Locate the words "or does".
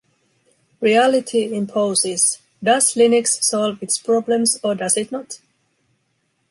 4.63-4.97